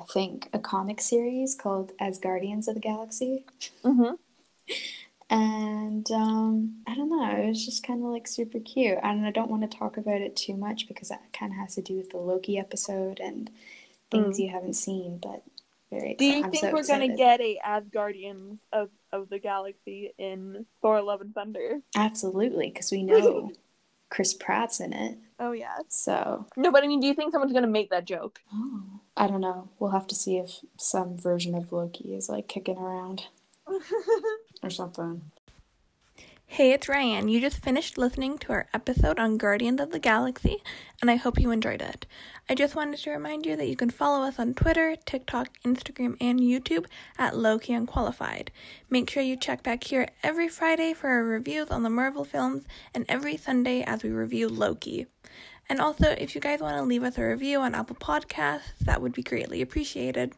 I 0.00 0.04
think 0.04 0.48
a 0.52 0.58
comic 0.58 1.00
series 1.00 1.54
called 1.54 1.92
Asgardians 2.00 2.68
of 2.68 2.74
the 2.74 2.80
Galaxy. 2.80 3.44
Mm-hmm. 3.84 4.14
And 5.30 6.10
um, 6.10 6.76
I 6.86 6.94
don't 6.94 7.10
know, 7.10 7.30
it 7.30 7.48
was 7.48 7.64
just 7.64 7.86
kind 7.86 8.02
of 8.02 8.10
like 8.10 8.26
super 8.26 8.60
cute. 8.60 8.98
And 9.02 9.26
I 9.26 9.30
don't 9.30 9.50
want 9.50 9.68
to 9.70 9.78
talk 9.78 9.96
about 9.96 10.20
it 10.22 10.36
too 10.36 10.56
much 10.56 10.88
because 10.88 11.08
that 11.08 11.32
kind 11.32 11.52
of 11.52 11.58
has 11.58 11.74
to 11.74 11.82
do 11.82 11.96
with 11.96 12.10
the 12.10 12.18
Loki 12.18 12.58
episode 12.58 13.20
and 13.20 13.50
things 14.10 14.40
you 14.40 14.48
haven't 14.50 14.74
seen. 14.74 15.18
But 15.22 15.42
very 15.90 16.14
Do 16.14 16.24
you 16.24 16.44
I'm 16.44 16.50
think 16.50 16.64
so 16.64 16.72
we're 16.72 16.86
gonna 16.86 17.16
get 17.16 17.40
a 17.40 17.58
Asgardians 17.66 18.58
of, 18.72 18.90
of 19.12 19.28
the 19.30 19.38
Galaxy 19.38 20.12
in 20.18 20.66
Thor: 20.82 21.00
Love 21.02 21.20
and 21.20 21.34
Thunder? 21.34 21.80
Absolutely, 21.96 22.70
because 22.70 22.90
we 22.90 23.02
know 23.02 23.52
Chris 24.10 24.34
Pratt's 24.34 24.80
in 24.80 24.92
it. 24.92 25.18
Oh 25.38 25.52
yeah. 25.52 25.76
So 25.88 26.46
No, 26.56 26.70
but 26.72 26.84
I 26.84 26.86
mean, 26.86 27.00
do 27.00 27.06
you 27.06 27.14
think 27.14 27.32
someone's 27.32 27.52
gonna 27.52 27.66
make 27.66 27.90
that 27.90 28.04
joke? 28.04 28.40
oh, 28.52 29.00
I 29.16 29.26
don't 29.26 29.40
know. 29.40 29.68
We'll 29.78 29.90
have 29.90 30.06
to 30.08 30.14
see 30.14 30.36
if 30.38 30.60
some 30.76 31.16
version 31.16 31.54
of 31.54 31.72
Loki 31.72 32.14
is 32.14 32.28
like 32.28 32.48
kicking 32.48 32.78
around 32.78 33.24
or 34.62 34.70
something. 34.70 35.22
Hey, 36.50 36.72
it's 36.72 36.88
Ryan. 36.88 37.28
You 37.28 37.42
just 37.42 37.62
finished 37.62 37.98
listening 37.98 38.38
to 38.38 38.52
our 38.52 38.68
episode 38.72 39.18
on 39.18 39.36
Guardians 39.36 39.82
of 39.82 39.90
the 39.90 39.98
Galaxy, 39.98 40.62
and 41.00 41.10
I 41.10 41.16
hope 41.16 41.38
you 41.38 41.50
enjoyed 41.50 41.82
it. 41.82 42.06
I 42.48 42.54
just 42.54 42.74
wanted 42.74 42.98
to 43.00 43.10
remind 43.10 43.44
you 43.44 43.54
that 43.54 43.68
you 43.68 43.76
can 43.76 43.90
follow 43.90 44.26
us 44.26 44.38
on 44.38 44.54
Twitter, 44.54 44.96
TikTok, 45.04 45.50
Instagram, 45.62 46.16
and 46.22 46.40
YouTube 46.40 46.86
at 47.18 47.36
Loki 47.36 47.74
Unqualified. 47.74 48.50
Make 48.88 49.10
sure 49.10 49.22
you 49.22 49.36
check 49.36 49.62
back 49.62 49.84
here 49.84 50.08
every 50.22 50.48
Friday 50.48 50.94
for 50.94 51.08
our 51.10 51.22
reviews 51.22 51.68
on 51.70 51.82
the 51.82 51.90
Marvel 51.90 52.24
films, 52.24 52.64
and 52.94 53.04
every 53.10 53.36
Sunday 53.36 53.82
as 53.82 54.02
we 54.02 54.10
review 54.10 54.48
Loki. 54.48 55.06
And 55.68 55.82
also, 55.82 56.12
if 56.12 56.34
you 56.34 56.40
guys 56.40 56.60
want 56.60 56.78
to 56.78 56.82
leave 56.82 57.04
us 57.04 57.18
a 57.18 57.24
review 57.24 57.60
on 57.60 57.74
Apple 57.74 57.96
Podcasts, 57.96 58.78
that 58.80 59.02
would 59.02 59.12
be 59.12 59.22
greatly 59.22 59.60
appreciated. 59.60 60.32